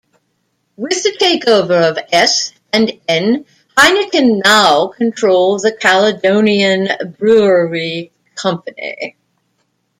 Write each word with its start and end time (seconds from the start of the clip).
With 0.77 1.03
the 1.03 1.15
takeover 1.19 1.91
of 1.91 1.99
S 2.11 2.53
and 2.73 2.91
N, 3.07 3.45
Heineken 3.77 4.43
now 4.43 4.87
control 4.87 5.59
the 5.59 5.71
Caledonian 5.79 6.87
Brewery 7.19 8.11
Company. 8.33 9.15